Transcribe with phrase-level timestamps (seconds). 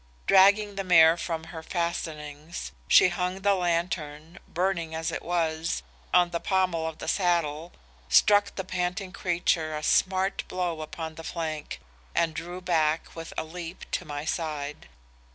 [0.25, 6.31] Dragging the mare from her fastenings, she hung the lantern, burning as it was, on
[6.31, 7.71] the pommel of the saddle,
[8.09, 11.79] struck the panting creature a smart blow upon the flank,
[12.15, 14.89] and drew back with a leap to my side.